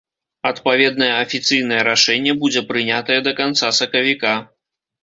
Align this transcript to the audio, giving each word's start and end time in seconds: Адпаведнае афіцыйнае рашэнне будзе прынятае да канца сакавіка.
Адпаведнае 0.51 1.09
афіцыйнае 1.25 1.81
рашэнне 1.89 2.33
будзе 2.45 2.67
прынятае 2.73 3.19
да 3.31 3.39
канца 3.43 3.75
сакавіка. 3.83 4.39